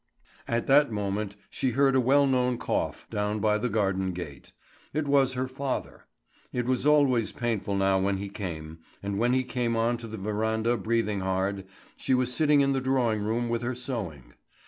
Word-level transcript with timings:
At 0.47 0.65
that 0.65 0.91
moment 0.91 1.35
she 1.51 1.69
heard 1.77 1.95
a 1.95 2.01
well 2.01 2.25
known 2.25 2.57
cough 2.57 3.05
down 3.11 3.39
by 3.39 3.59
the 3.59 3.69
garden 3.69 4.13
gate. 4.13 4.51
It 4.95 5.07
was 5.07 5.33
her 5.33 5.47
father. 5.47 6.05
It 6.51 6.65
was 6.65 6.87
always 6.87 7.31
painful 7.31 7.75
now 7.75 7.99
when 7.99 8.17
he 8.17 8.27
came, 8.27 8.79
and 9.03 9.19
when 9.19 9.33
he 9.33 9.43
came 9.43 9.75
on 9.75 9.97
to 9.97 10.07
the 10.07 10.17
verandah 10.17 10.75
breathing 10.77 11.19
hard, 11.19 11.65
she 11.97 12.15
was 12.15 12.33
sitting 12.33 12.61
in 12.61 12.71
the 12.71 12.81
drawing 12.81 13.21
room 13.21 13.47
with 13.47 13.61
her 13.61 13.75
sewing. 13.75 14.33